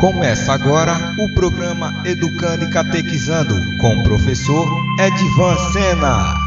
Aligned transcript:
Começa 0.00 0.52
agora 0.52 0.92
o 1.18 1.32
programa 1.34 2.02
Educando 2.04 2.64
e 2.64 2.70
Catequizando 2.70 3.54
com 3.80 3.96
o 3.96 4.02
professor 4.02 4.66
Edvan 4.98 5.56
Sena. 5.72 6.43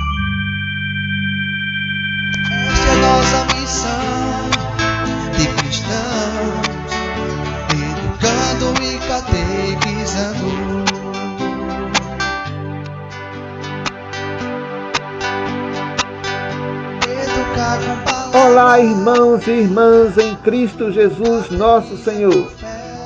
Irmãos 19.07 19.47
e 19.47 19.51
irmãs 19.51 20.17
em 20.17 20.35
Cristo 20.35 20.91
Jesus, 20.91 21.49
nosso 21.51 21.95
Senhor. 21.95 22.51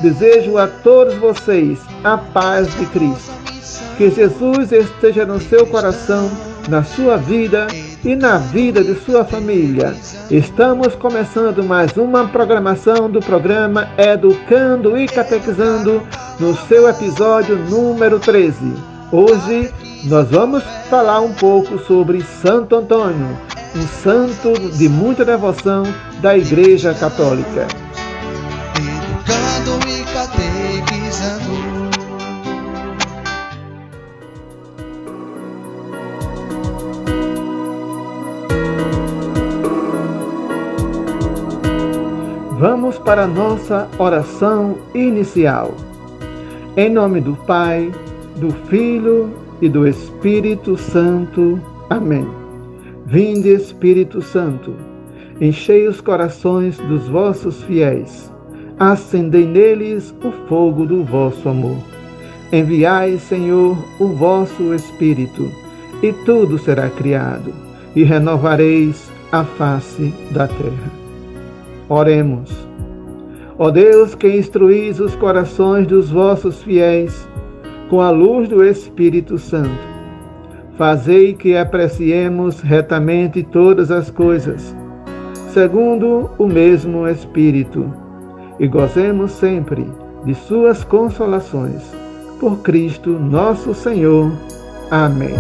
Desejo 0.01 0.57
a 0.57 0.65
todos 0.65 1.13
vocês 1.15 1.79
a 2.03 2.17
paz 2.17 2.75
de 2.75 2.87
Cristo. 2.87 3.31
Que 3.97 4.09
Jesus 4.09 4.71
esteja 4.71 5.27
no 5.27 5.39
seu 5.39 5.67
coração, 5.67 6.31
na 6.67 6.83
sua 6.83 7.17
vida 7.17 7.67
e 8.03 8.15
na 8.15 8.39
vida 8.39 8.83
de 8.83 8.95
sua 8.95 9.23
família. 9.23 9.93
Estamos 10.31 10.95
começando 10.95 11.63
mais 11.63 11.95
uma 11.95 12.27
programação 12.27 13.07
do 13.07 13.19
programa 13.19 13.87
Educando 13.95 14.97
e 14.97 15.07
Catequizando, 15.07 16.01
no 16.39 16.57
seu 16.67 16.89
episódio 16.89 17.55
número 17.57 18.19
13. 18.19 18.90
Hoje 19.13 19.69
nós 20.05 20.29
vamos 20.29 20.63
falar 20.89 21.19
um 21.19 21.33
pouco 21.33 21.77
sobre 21.79 22.21
Santo 22.21 22.77
Antônio, 22.77 23.37
um 23.75 23.81
santo 23.81 24.53
de 24.77 24.87
muita 24.87 25.25
devoção 25.25 25.83
da 26.21 26.37
Igreja 26.37 26.93
Católica. 26.93 27.67
Educando 28.77 29.85
e 29.89 30.01
catequizando. 30.13 31.51
Vamos 42.57 42.97
para 42.97 43.23
a 43.23 43.27
nossa 43.27 43.89
oração 43.99 44.77
inicial. 44.95 45.73
Em 46.77 46.89
nome 46.89 47.19
do 47.19 47.35
Pai, 47.35 47.91
do 48.37 48.51
Filho 48.67 49.29
e 49.61 49.69
do 49.69 49.87
Espírito 49.87 50.77
Santo. 50.77 51.59
Amém. 51.89 52.27
Vinde, 53.05 53.49
Espírito 53.49 54.21
Santo, 54.21 54.73
enchei 55.39 55.87
os 55.87 55.99
corações 55.99 56.77
dos 56.77 57.09
vossos 57.09 57.61
fiéis, 57.63 58.31
acendei 58.79 59.45
neles 59.45 60.15
o 60.23 60.31
fogo 60.47 60.85
do 60.85 61.03
vosso 61.03 61.49
amor. 61.49 61.77
Enviai, 62.53 63.17
Senhor, 63.17 63.77
o 63.99 64.07
vosso 64.07 64.73
Espírito, 64.73 65.51
e 66.01 66.13
tudo 66.25 66.57
será 66.57 66.89
criado, 66.89 67.53
e 67.95 68.03
renovareis 68.03 69.11
a 69.31 69.43
face 69.43 70.13
da 70.31 70.47
terra. 70.47 70.91
Oremos. 71.89 72.49
Ó 73.57 73.69
Deus, 73.69 74.15
que 74.15 74.27
instruís 74.27 74.99
os 74.99 75.15
corações 75.15 75.85
dos 75.87 76.09
vossos 76.09 76.63
fiéis 76.63 77.27
com 77.91 77.99
a 77.99 78.09
luz 78.09 78.47
do 78.47 78.63
Espírito 78.63 79.37
Santo, 79.37 79.77
fazei 80.77 81.33
que 81.33 81.57
apreciemos 81.57 82.61
retamente 82.61 83.43
todas 83.43 83.91
as 83.91 84.09
coisas, 84.09 84.73
segundo 85.49 86.29
o 86.37 86.47
mesmo 86.47 87.05
Espírito, 87.05 87.93
e 88.57 88.65
gozemos 88.65 89.33
sempre 89.33 89.85
de 90.23 90.33
suas 90.33 90.85
consolações. 90.85 91.83
Por 92.39 92.59
Cristo 92.59 93.09
nosso 93.09 93.73
Senhor. 93.73 94.31
Amém. 94.89 95.35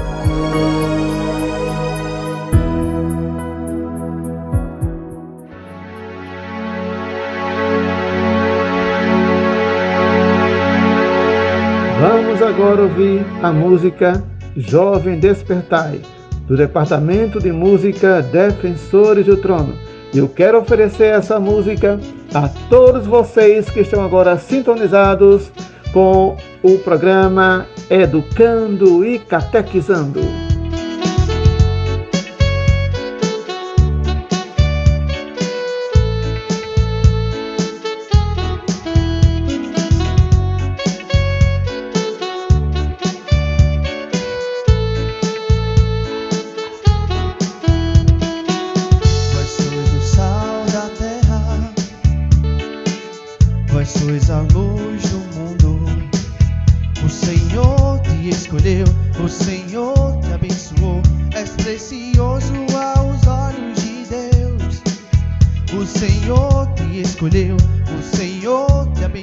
Agora 12.61 12.83
ouvir 12.83 13.25
a 13.41 13.51
música 13.51 14.23
Jovem 14.55 15.19
Despertai, 15.19 15.99
do 16.47 16.55
Departamento 16.55 17.39
de 17.39 17.51
Música 17.51 18.21
Defensores 18.21 19.25
do 19.25 19.35
Trono. 19.35 19.73
Eu 20.13 20.29
quero 20.29 20.59
oferecer 20.59 21.07
essa 21.07 21.39
música 21.39 21.99
a 22.31 22.47
todos 22.69 23.07
vocês 23.07 23.67
que 23.67 23.79
estão 23.79 24.05
agora 24.05 24.37
sintonizados 24.37 25.51
com 25.91 26.37
o 26.61 26.77
programa 26.77 27.65
Educando 27.89 29.03
e 29.03 29.17
Catequizando. 29.17 30.21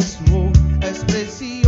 Senhor 0.03 0.53
te 0.53 1.03
abençoou. 1.03 1.68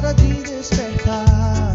Hora 0.00 0.14
de 0.14 0.42
despertar. 0.42 1.69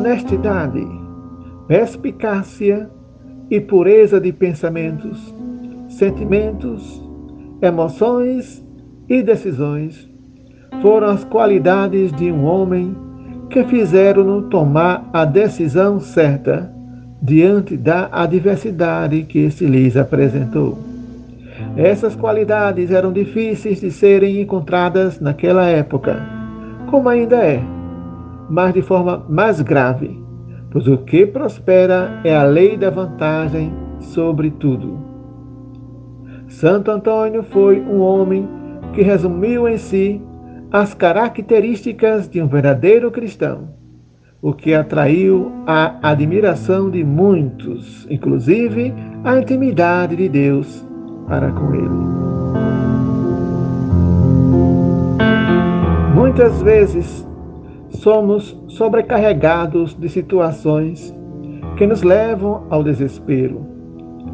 Honestidade, 0.00 0.86
perspicácia 1.68 2.88
e 3.50 3.60
pureza 3.60 4.18
de 4.18 4.32
pensamentos, 4.32 5.34
sentimentos, 5.90 7.02
emoções 7.60 8.64
e 9.06 9.22
decisões 9.22 10.08
foram 10.80 11.08
as 11.08 11.22
qualidades 11.24 12.12
de 12.12 12.32
um 12.32 12.46
homem 12.46 12.96
que 13.50 13.62
fizeram-no 13.64 14.42
tomar 14.42 15.10
a 15.12 15.26
decisão 15.26 16.00
certa 16.00 16.72
diante 17.20 17.76
da 17.76 18.08
adversidade 18.10 19.24
que 19.24 19.50
se 19.50 19.66
lhes 19.66 19.98
apresentou. 19.98 20.78
Essas 21.76 22.16
qualidades 22.16 22.90
eram 22.90 23.12
difíceis 23.12 23.80
de 23.80 23.90
serem 23.90 24.40
encontradas 24.40 25.20
naquela 25.20 25.66
época, 25.66 26.16
como 26.88 27.06
ainda 27.10 27.36
é 27.36 27.62
mas 28.50 28.74
de 28.74 28.82
forma 28.82 29.24
mais 29.28 29.62
grave, 29.62 30.20
pois 30.70 30.88
o 30.88 30.98
que 30.98 31.24
prospera 31.24 32.20
é 32.24 32.36
a 32.36 32.42
lei 32.42 32.76
da 32.76 32.90
vantagem 32.90 33.72
sobre 34.00 34.50
tudo. 34.50 34.98
Santo 36.48 36.90
Antônio 36.90 37.44
foi 37.44 37.80
um 37.80 38.00
homem 38.00 38.48
que 38.92 39.02
resumiu 39.02 39.68
em 39.68 39.78
si 39.78 40.20
as 40.72 40.92
características 40.94 42.28
de 42.28 42.42
um 42.42 42.48
verdadeiro 42.48 43.10
cristão, 43.10 43.68
o 44.42 44.52
que 44.52 44.74
atraiu 44.74 45.52
a 45.66 46.10
admiração 46.10 46.90
de 46.90 47.04
muitos, 47.04 48.06
inclusive 48.10 48.92
a 49.22 49.38
intimidade 49.38 50.16
de 50.16 50.28
Deus 50.28 50.84
para 51.28 51.52
com 51.52 51.74
ele. 51.74 52.10
Muitas 56.14 56.60
vezes 56.62 57.29
somos 57.90 58.58
sobrecarregados 58.68 59.94
de 59.94 60.08
situações 60.08 61.14
que 61.76 61.86
nos 61.86 62.02
levam 62.02 62.64
ao 62.70 62.82
desespero, 62.82 63.66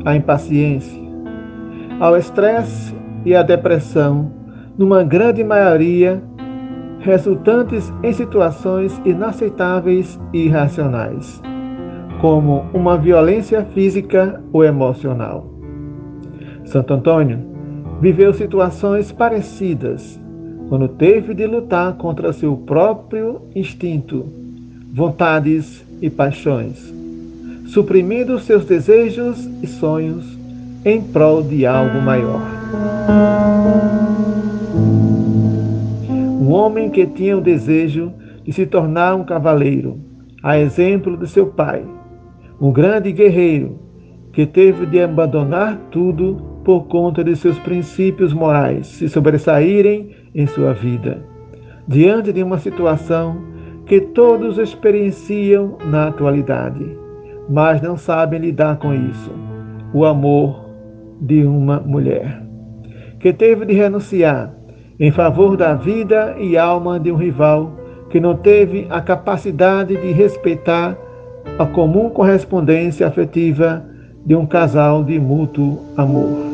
à 0.05 0.15
impaciência, 0.15 1.01
ao 2.01 2.17
estresse 2.17 2.95
e 3.25 3.35
à 3.35 3.43
depressão, 3.43 4.31
numa 4.77 5.03
grande 5.03 5.43
maioria 5.43 6.23
resultantes 7.01 7.93
em 8.03 8.13
situações 8.13 9.01
inaceitáveis 9.05 10.21
e 10.33 10.47
irracionais, 10.47 11.41
como 12.21 12.65
uma 12.75 12.97
violência 12.97 13.65
física 13.67 14.43
ou 14.53 14.65
emocional. 14.65 15.47
Santo 16.65 16.95
Antônio 16.95 17.39
viveu 18.01 18.33
situações 18.33 19.13
parecidas 19.13 20.21
quando 20.69 20.89
teve 20.89 21.35
de 21.35 21.47
lutar 21.47 21.95
contra 21.95 22.33
seu 22.33 22.57
próprio 22.57 23.43
instinto, 23.55 24.27
vontades 24.93 25.85
e 26.01 26.11
paixões, 26.11 26.93
suprimindo 27.67 28.39
seus 28.39 28.65
desejos 28.65 29.49
e 29.63 29.67
sonhos 29.67 30.37
em 30.85 31.01
prol 31.01 31.43
de 31.43 31.67
algo 31.67 32.01
maior. 32.01 32.41
Um 36.41 36.51
homem 36.51 36.91
que 36.91 37.07
tinha 37.07 37.37
o 37.37 37.41
desejo 37.41 38.13
de 38.45 38.53
se 38.53 38.67
tornar 38.67 39.15
um 39.15 39.25
cavaleiro, 39.25 39.99
a 40.43 40.59
exemplo 40.59 41.17
de 41.17 41.29
seu 41.29 41.47
pai, 41.47 41.85
um 42.61 42.73
grande 42.73 43.13
guerreiro 43.13 43.79
que 44.33 44.47
teve 44.47 44.87
de 44.87 45.01
abandonar 45.01 45.79
tudo 45.91 46.57
por 46.65 46.87
conta 46.87 47.23
de 47.23 47.35
seus 47.37 47.59
princípios 47.59 48.33
morais 48.33 48.87
se 48.87 49.09
sobressaírem 49.09 50.11
em 50.37 50.47
sua 50.47 50.75
vida, 50.75 51.25
diante 51.89 52.31
de 52.31 52.43
uma 52.43 52.59
situação 52.59 53.39
que 53.87 54.01
todos 54.01 54.59
experienciam 54.59 55.79
na 55.87 56.09
atualidade, 56.09 56.85
mas 57.49 57.81
não 57.81 57.97
sabem 57.97 58.39
lidar 58.39 58.77
com 58.77 58.93
isso: 58.93 59.33
o 59.95 60.05
amor 60.05 60.67
de 61.19 61.43
uma 61.43 61.81
mulher, 61.81 62.43
que 63.19 63.33
teve 63.33 63.65
de 63.65 63.73
renunciar 63.73 64.55
em 65.01 65.11
favor 65.11 65.57
da 65.57 65.75
vida 65.75 66.37
e 66.39 66.57
alma 66.59 67.01
de 67.01 67.11
um 67.11 67.17
rival 67.17 67.73
que 68.11 68.21
não 68.21 68.37
teve 68.37 68.87
a 68.91 69.01
capacidade 69.01 69.97
de 69.97 70.13
respeitar 70.13 70.97
a 71.59 71.65
comum 71.65 72.11
correspondência 72.11 73.07
afetiva 73.07 73.85
de 74.25 74.35
um 74.35 74.47
casal 74.47 75.03
de 75.03 75.19
mútuo 75.19 75.79
amor. 75.97 76.46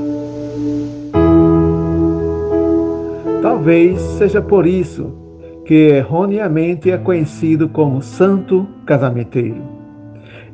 Talvez 3.43 4.01
seja 4.01 4.41
por 4.41 4.67
isso 4.67 5.13
que 5.65 5.75
erroneamente 5.75 6.93
é 6.93 6.97
conhecido 6.97 7.69
como 7.69 8.01
Santo 8.01 8.69
Casamenteiro. 8.87 9.61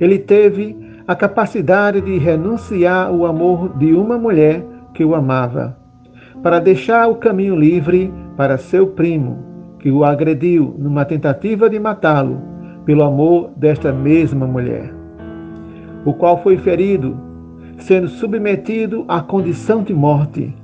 Ele 0.00 0.18
teve 0.18 0.74
a 1.06 1.14
capacidade 1.14 2.00
de 2.00 2.16
renunciar 2.16 3.12
o 3.12 3.26
amor 3.26 3.76
de 3.76 3.92
uma 3.92 4.16
mulher 4.16 4.64
que 4.94 5.04
o 5.04 5.14
amava, 5.14 5.76
para 6.42 6.58
deixar 6.58 7.08
o 7.08 7.16
caminho 7.16 7.54
livre 7.56 8.12
para 8.36 8.56
seu 8.56 8.86
primo, 8.86 9.38
que 9.78 9.90
o 9.90 10.02
agrediu 10.02 10.74
numa 10.78 11.04
tentativa 11.04 11.68
de 11.68 11.78
matá-lo 11.78 12.40
pelo 12.86 13.02
amor 13.02 13.50
desta 13.54 13.92
mesma 13.92 14.46
mulher. 14.46 14.94
o 16.04 16.14
qual 16.14 16.42
foi 16.42 16.56
ferido, 16.56 17.18
sendo 17.78 18.08
submetido 18.08 19.04
à 19.08 19.20
condição 19.20 19.82
de 19.82 19.92
morte, 19.92 20.54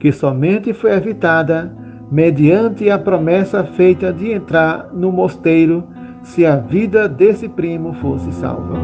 que 0.00 0.10
somente 0.10 0.72
foi 0.72 0.92
evitada 0.92 1.72
mediante 2.10 2.90
a 2.90 2.98
promessa 2.98 3.62
feita 3.62 4.12
de 4.12 4.32
entrar 4.32 4.88
no 4.92 5.12
mosteiro 5.12 5.84
se 6.22 6.44
a 6.44 6.56
vida 6.56 7.08
desse 7.08 7.48
primo 7.48 7.92
fosse 7.94 8.32
salva. 8.32 8.74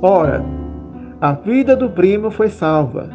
Ora, 0.00 0.44
a 1.20 1.32
vida 1.32 1.74
do 1.74 1.90
primo 1.90 2.30
foi 2.30 2.48
salva, 2.48 3.10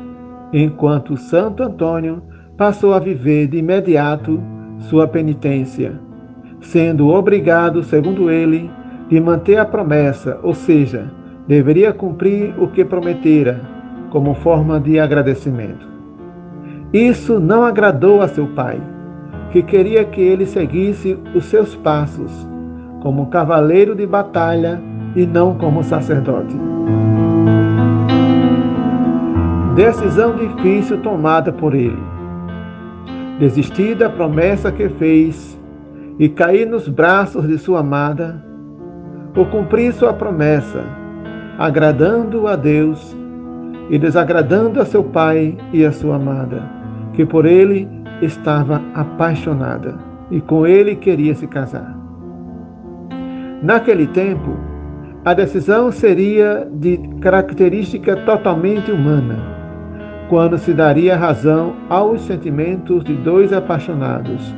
enquanto 0.51 1.17
Santo 1.17 1.63
Antônio 1.63 2.21
passou 2.57 2.93
a 2.93 2.99
viver 2.99 3.47
de 3.47 3.57
imediato 3.57 4.41
sua 4.79 5.07
penitência, 5.07 5.99
sendo 6.61 7.07
obrigado, 7.09 7.83
segundo 7.83 8.29
ele, 8.29 8.69
de 9.07 9.19
manter 9.19 9.57
a 9.57 9.65
promessa, 9.65 10.39
ou 10.43 10.53
seja, 10.53 11.11
deveria 11.49 11.91
cumprir 11.91 12.53
o 12.59 12.67
que 12.67 12.85
prometera, 12.85 13.59
como 14.11 14.35
forma 14.35 14.79
de 14.79 14.99
agradecimento. 14.99 15.87
Isso 16.93 17.39
não 17.39 17.63
agradou 17.63 18.21
a 18.21 18.27
seu 18.27 18.45
pai, 18.49 18.79
que 19.51 19.63
queria 19.63 20.05
que 20.05 20.21
ele 20.21 20.45
seguisse 20.45 21.17
os 21.33 21.45
seus 21.45 21.75
passos, 21.75 22.31
como 23.01 23.31
cavaleiro 23.31 23.95
de 23.95 24.05
batalha 24.05 24.79
e 25.15 25.25
não 25.25 25.55
como 25.55 25.83
sacerdote. 25.83 26.55
Decisão 29.75 30.35
difícil 30.35 31.01
tomada 31.01 31.51
por 31.51 31.73
ele. 31.73 31.97
Desistir 33.39 33.95
da 33.95 34.07
promessa 34.07 34.71
que 34.71 34.87
fez 34.87 35.59
e 36.19 36.29
cair 36.29 36.67
nos 36.67 36.87
braços 36.87 37.47
de 37.47 37.57
sua 37.57 37.79
amada, 37.79 38.39
ou 39.35 39.47
cumprir 39.47 39.93
sua 39.93 40.13
promessa, 40.13 40.99
agradando 41.59 42.47
a 42.47 42.55
Deus 42.55 43.13
e 43.89 43.99
desagradando 43.99 44.81
a 44.81 44.85
seu 44.85 45.03
pai 45.03 45.57
e 45.73 45.83
a 45.83 45.91
sua 45.91 46.15
amada, 46.15 46.63
que 47.13 47.25
por 47.25 47.45
ele 47.45 47.85
estava 48.21 48.81
apaixonada 48.93 49.97
e 50.31 50.39
com 50.39 50.65
ele 50.65 50.95
queria 50.95 51.35
se 51.35 51.45
casar. 51.47 51.99
Naquele 53.61 54.07
tempo, 54.07 54.57
a 55.25 55.33
decisão 55.33 55.91
seria 55.91 56.65
de 56.71 56.97
característica 57.19 58.15
totalmente 58.15 58.89
humana, 58.89 59.35
quando 60.29 60.57
se 60.57 60.71
daria 60.73 61.17
razão 61.17 61.73
aos 61.89 62.21
sentimentos 62.21 63.03
de 63.03 63.15
dois 63.15 63.51
apaixonados. 63.51 64.55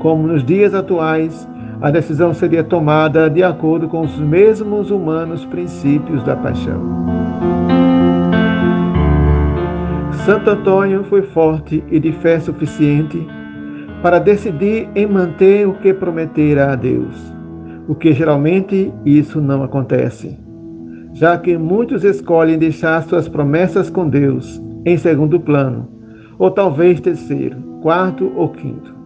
Como 0.00 0.26
nos 0.26 0.42
dias 0.42 0.74
atuais, 0.74 1.48
a 1.82 1.90
decisão 1.90 2.34
seria 2.34 2.62
tomada 2.62 3.30
de 3.30 3.42
acordo 3.42 3.88
com 3.88 4.02
os 4.02 4.18
mesmos 4.18 4.90
humanos 4.90 5.46
princípios 5.46 6.22
da 6.24 6.36
paixão. 6.36 6.80
Santo 10.26 10.50
Antônio 10.50 11.04
foi 11.04 11.22
forte 11.22 11.82
e 11.90 11.98
de 11.98 12.12
fé 12.12 12.38
suficiente 12.38 13.26
para 14.02 14.18
decidir 14.18 14.88
em 14.94 15.06
manter 15.06 15.66
o 15.66 15.72
que 15.74 15.94
prometera 15.94 16.72
a 16.72 16.76
Deus, 16.76 17.16
o 17.88 17.94
que 17.94 18.12
geralmente 18.12 18.92
isso 19.04 19.40
não 19.40 19.62
acontece, 19.62 20.38
já 21.14 21.38
que 21.38 21.56
muitos 21.56 22.04
escolhem 22.04 22.58
deixar 22.58 23.02
suas 23.04 23.28
promessas 23.28 23.88
com 23.88 24.06
Deus 24.06 24.60
em 24.84 24.96
segundo 24.98 25.40
plano, 25.40 25.88
ou 26.38 26.50
talvez 26.50 27.00
terceiro, 27.00 27.56
quarto 27.82 28.30
ou 28.36 28.50
quinto. 28.50 28.99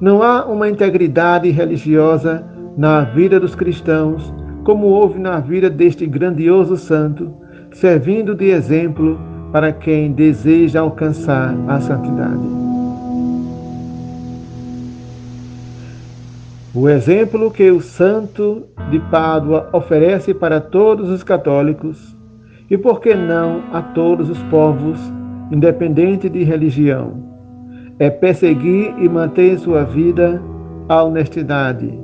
Não 0.00 0.22
há 0.22 0.44
uma 0.44 0.68
integridade 0.68 1.50
religiosa 1.50 2.44
na 2.76 3.02
vida 3.02 3.40
dos 3.40 3.54
cristãos 3.54 4.32
como 4.62 4.86
houve 4.86 5.18
na 5.18 5.40
vida 5.40 5.70
deste 5.70 6.06
grandioso 6.06 6.76
santo, 6.76 7.32
servindo 7.72 8.34
de 8.34 8.50
exemplo 8.50 9.18
para 9.50 9.72
quem 9.72 10.12
deseja 10.12 10.80
alcançar 10.80 11.56
a 11.66 11.80
santidade. 11.80 12.42
O 16.74 16.88
exemplo 16.88 17.50
que 17.50 17.70
o 17.70 17.80
santo 17.80 18.66
de 18.90 19.00
Pádua 19.10 19.68
oferece 19.72 20.34
para 20.34 20.60
todos 20.60 21.08
os 21.08 21.24
católicos 21.24 22.14
e, 22.70 22.76
por 22.76 23.00
que 23.00 23.14
não, 23.14 23.62
a 23.72 23.80
todos 23.80 24.28
os 24.28 24.42
povos, 24.44 25.00
independente 25.50 26.28
de 26.28 26.44
religião, 26.44 27.37
é 27.98 28.10
perseguir 28.10 28.94
e 28.98 29.08
manter 29.08 29.54
em 29.54 29.58
sua 29.58 29.84
vida 29.84 30.40
a 30.88 31.02
honestidade, 31.02 31.98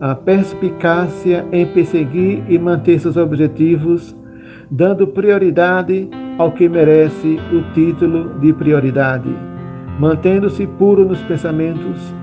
a 0.00 0.14
perspicácia 0.14 1.44
em 1.52 1.66
perseguir 1.66 2.42
e 2.48 2.58
manter 2.58 3.00
seus 3.00 3.16
objetivos, 3.16 4.16
dando 4.70 5.06
prioridade 5.06 6.08
ao 6.38 6.52
que 6.52 6.68
merece 6.68 7.38
o 7.52 7.62
título 7.74 8.38
de 8.40 8.52
prioridade, 8.52 9.34
mantendo-se 9.98 10.66
puro 10.66 11.04
nos 11.04 11.20
pensamentos, 11.22 12.14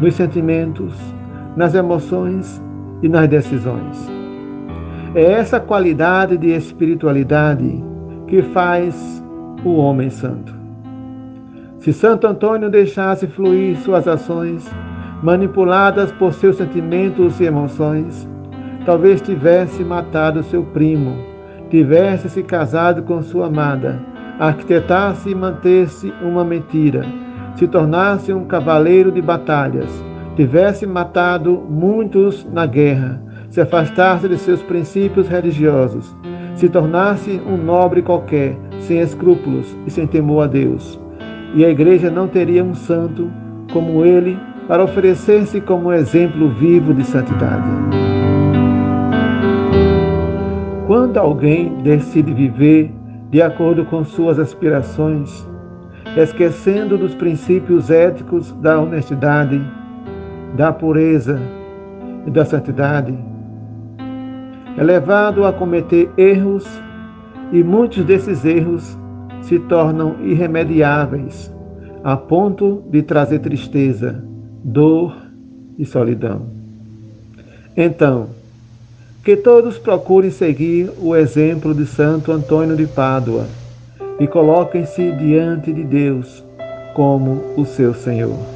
nos 0.00 0.14
sentimentos, 0.14 0.94
nas 1.56 1.74
emoções 1.74 2.62
e 3.02 3.08
nas 3.08 3.28
decisões. 3.28 4.10
É 5.14 5.22
essa 5.22 5.60
qualidade 5.60 6.36
de 6.36 6.48
espiritualidade 6.48 7.82
que 8.26 8.42
faz 8.42 9.24
o 9.64 9.76
homem 9.76 10.10
santo. 10.10 10.53
Se 11.84 11.92
Santo 11.92 12.26
Antônio 12.26 12.70
deixasse 12.70 13.26
fluir 13.26 13.76
suas 13.76 14.08
ações, 14.08 14.66
manipuladas 15.22 16.10
por 16.12 16.32
seus 16.32 16.56
sentimentos 16.56 17.38
e 17.40 17.44
emoções, 17.44 18.26
talvez 18.86 19.20
tivesse 19.20 19.84
matado 19.84 20.42
seu 20.42 20.62
primo 20.62 21.34
tivesse 21.74 22.30
se 22.30 22.40
casado 22.40 23.02
com 23.02 23.20
sua 23.20 23.48
amada, 23.48 24.00
arquitetasse 24.38 25.28
e 25.28 25.34
mantesse 25.34 26.12
uma 26.22 26.44
mentira, 26.44 27.04
se 27.56 27.66
tornasse 27.66 28.32
um 28.32 28.44
cavaleiro 28.44 29.10
de 29.12 29.20
batalhas, 29.20 29.90
tivesse 30.36 30.86
matado 30.86 31.62
muitos 31.68 32.46
na 32.52 32.64
guerra, 32.64 33.20
se 33.50 33.60
afastasse 33.60 34.28
de 34.28 34.38
seus 34.38 34.62
princípios 34.62 35.28
religiosos, 35.28 36.16
se 36.54 36.68
tornasse 36.68 37.42
um 37.44 37.56
nobre 37.56 38.00
qualquer, 38.00 38.56
sem 38.78 39.00
escrúpulos 39.00 39.76
e 39.84 39.90
sem 39.90 40.06
temor 40.06 40.44
a 40.44 40.46
Deus. 40.46 41.03
E 41.54 41.64
a 41.64 41.70
igreja 41.70 42.10
não 42.10 42.26
teria 42.26 42.64
um 42.64 42.74
santo 42.74 43.30
como 43.72 44.04
ele 44.04 44.36
para 44.66 44.82
oferecer-se 44.82 45.60
como 45.60 45.92
exemplo 45.92 46.48
vivo 46.48 46.92
de 46.92 47.04
santidade. 47.04 47.68
Quando 50.86 51.16
alguém 51.18 51.80
decide 51.82 52.34
viver 52.34 52.92
de 53.30 53.40
acordo 53.40 53.84
com 53.84 54.04
suas 54.04 54.38
aspirações, 54.38 55.48
esquecendo 56.16 56.98
dos 56.98 57.14
princípios 57.14 57.88
éticos 57.88 58.52
da 58.60 58.80
honestidade, 58.80 59.60
da 60.56 60.72
pureza 60.72 61.40
e 62.26 62.30
da 62.30 62.44
santidade, 62.44 63.16
é 64.76 64.82
levado 64.82 65.44
a 65.44 65.52
cometer 65.52 66.10
erros 66.16 66.66
e 67.52 67.62
muitos 67.62 68.04
desses 68.04 68.44
erros 68.44 68.98
se 69.48 69.58
tornam 69.58 70.16
irremediáveis, 70.24 71.52
a 72.02 72.16
ponto 72.16 72.82
de 72.90 73.02
trazer 73.02 73.40
tristeza, 73.40 74.22
dor 74.62 75.16
e 75.78 75.84
solidão. 75.84 76.42
Então, 77.76 78.28
que 79.24 79.36
todos 79.36 79.78
procurem 79.78 80.30
seguir 80.30 80.90
o 81.00 81.16
exemplo 81.16 81.74
de 81.74 81.86
Santo 81.86 82.30
Antônio 82.30 82.76
de 82.76 82.86
Pádua 82.86 83.46
e 84.20 84.26
coloquem-se 84.26 85.12
diante 85.12 85.72
de 85.72 85.82
Deus 85.82 86.44
como 86.94 87.42
o 87.56 87.64
seu 87.64 87.94
Senhor. 87.94 88.53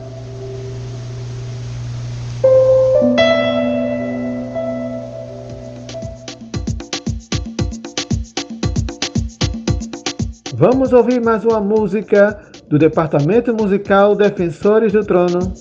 Vamos 10.59 10.93
ouvir 10.93 11.21
mais 11.21 11.45
uma 11.45 11.61
música 11.61 12.37
do 12.69 12.81
Departamento 12.81 13.55
Musical 13.55 14.17
Defensores 14.17 14.93
do 14.93 15.05
Trono. 15.05 15.55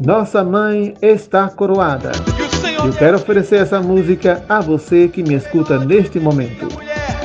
Nossa 0.00 0.44
Mãe 0.44 0.94
está 1.02 1.48
coroada. 1.48 2.12
Eu 2.84 2.92
quero 2.92 3.16
oferecer 3.16 3.56
essa 3.56 3.80
música 3.80 4.40
a 4.48 4.60
você 4.60 5.08
que 5.08 5.24
me 5.24 5.34
escuta 5.34 5.80
neste 5.80 6.20
momento. 6.20 6.72
Mulher, 6.72 7.18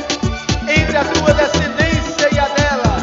entre 0.68 0.98
a 0.98 1.06
tua 1.06 1.32
descendência 1.36 2.28
e 2.34 2.40
a 2.40 2.48
dela, 2.48 2.98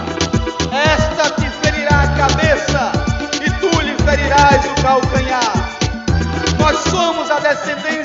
esta 0.72 1.40
te 1.40 1.48
ferirá 1.64 2.02
a 2.02 2.08
cabeça 2.16 2.92
e 3.40 3.50
tu 3.60 3.82
lhe 3.82 3.94
ferirás 4.02 4.66
o 4.66 4.82
calcanhar. 4.82 5.78
Nós 6.58 6.76
somos 6.90 7.30
a 7.30 7.38
descendência 7.38 8.01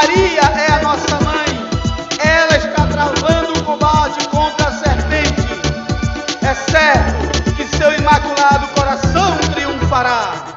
Maria 0.00 0.42
é 0.42 0.72
a 0.74 0.80
nossa 0.80 1.18
mãe. 1.24 1.48
Ela 2.24 2.56
está 2.56 2.86
travando 2.86 3.58
o 3.58 3.64
combate 3.64 4.28
contra 4.28 4.68
a 4.68 4.72
serpente. 4.72 5.42
É 6.40 6.54
certo 6.54 7.76
seu 7.76 7.92
imaculado 7.94 8.68
coração. 8.68 9.36
parar. 9.90 10.56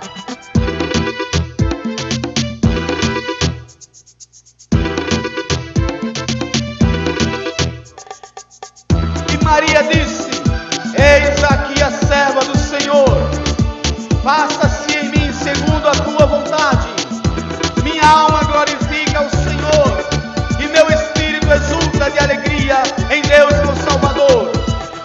E 9.27 9.43
Maria 9.43 9.83
disse: 9.91 10.29
Eis 10.93 11.43
aqui 11.43 11.81
a 11.81 11.89
serva 11.89 12.41
do 12.45 12.57
Senhor, 12.59 13.17
faça-se 14.23 14.97
em 14.99 15.09
mim 15.09 15.33
segundo 15.33 15.87
a 15.87 15.95
tua 15.95 16.27
vontade. 16.27 16.87
Minha 17.83 18.07
alma 18.07 18.43
glorifica 18.43 18.90
o 19.19 19.29
Senhor, 19.29 19.97
e 20.59 20.67
meu 20.67 20.89
espírito 20.89 21.51
exulta 21.51 22.09
de 22.09 22.19
alegria 22.19 22.81
em 23.09 23.21
Deus, 23.21 23.51
meu 23.65 23.75
Salvador. 23.75 24.51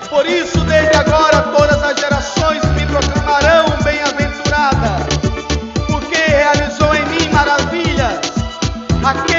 Por 0.08 0.26
isso, 0.26 0.58
desde 0.60 0.96
agora, 0.96 1.42
todas 1.56 1.82
as 1.82 1.98
gerações 1.98 2.64
me 2.72 2.86
proclamarão 2.86 3.66
bem-aventurada, 3.82 5.06
porque 5.88 6.16
realizou 6.16 6.94
em 6.94 7.04
mim 7.06 7.28
maravilhas, 7.32 8.20
aquele 9.04 9.35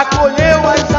Acolheu 0.00 0.60
a 0.64 0.97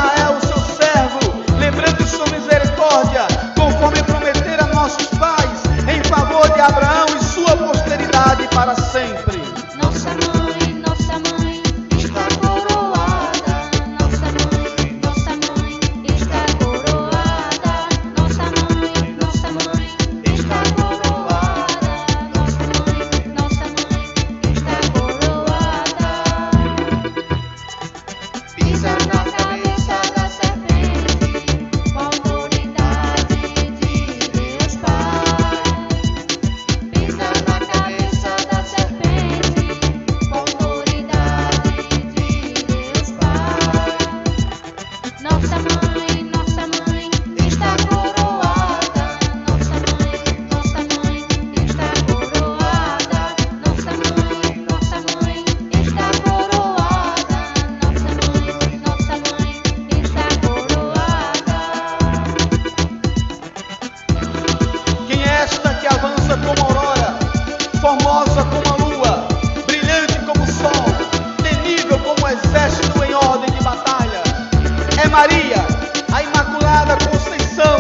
Maria, 75.10 75.66
a 76.14 76.22
Imaculada 76.22 76.96
Conceição, 77.10 77.78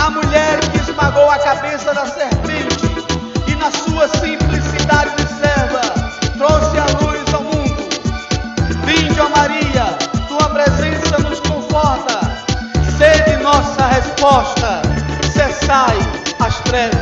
a 0.00 0.10
mulher 0.10 0.60
que 0.70 0.78
esmagou 0.78 1.28
a 1.28 1.38
cabeça 1.38 1.92
da 1.92 2.06
serpente 2.06 2.86
e, 3.48 3.54
na 3.56 3.70
sua 3.70 4.08
simplicidade 4.08 5.10
de 5.16 5.26
serva, 5.40 5.80
trouxe 6.38 6.78
a 6.78 6.86
luz 7.00 7.34
ao 7.34 7.42
mundo. 7.42 7.82
Vinde, 8.84 9.20
ó 9.20 9.28
Maria, 9.30 9.98
tua 10.28 10.48
presença 10.50 11.18
nos 11.18 11.40
conforta, 11.40 12.20
sede 12.96 13.42
nossa 13.42 13.84
resposta, 13.86 14.82
cessai 15.34 15.98
as 16.38 16.60
trevas. 16.60 17.01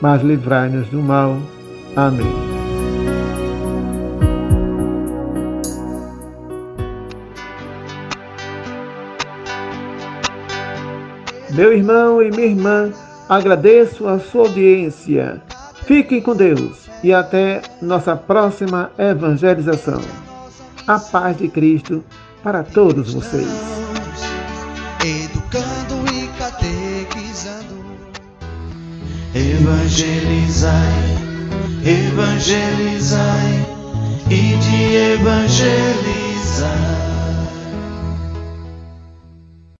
mas 0.00 0.22
livrai-nos 0.22 0.88
do 0.88 1.00
mal. 1.00 1.36
Amém. 1.96 2.60
Meu 11.50 11.72
irmão 11.72 12.22
e 12.22 12.30
minha 12.30 12.46
irmã, 12.46 12.92
agradeço 13.28 14.06
a 14.06 14.18
sua 14.18 14.42
audiência. 14.42 15.42
Fiquem 15.84 16.22
com 16.22 16.34
Deus 16.34 16.88
e 17.02 17.12
até 17.12 17.60
nossa 17.82 18.14
próxima 18.16 18.90
evangelização. 18.96 20.00
A 20.86 20.98
paz 20.98 21.36
de 21.38 21.48
Cristo 21.48 22.04
para 22.42 22.62
todos 22.62 23.12
vocês. 23.12 23.69
Evangelizai, 29.40 31.16
evangelizai 31.82 33.52
e 34.28 34.56
de 34.58 34.96
evangelizar. 35.14 37.09